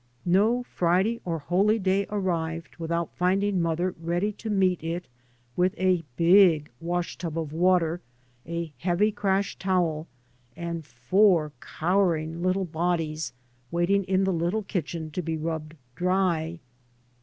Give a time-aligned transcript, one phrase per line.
[0.25, 5.05] No Friday or holy day arrived without finding mother ready to meet it
[5.55, 8.01] with a big wash tub of water,
[8.47, 10.07] a heavy crash towel,
[10.55, 13.31] and four cowering little bodies
[13.69, 16.57] waiting in the lit tle kitchen to be rubbed dry.